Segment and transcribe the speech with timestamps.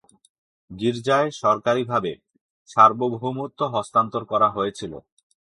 [0.71, 2.11] গির্জায় সরকারিভাবে
[2.69, 4.93] সার্বভৌমত্ব হস্তান্তর করা হয়েছিল।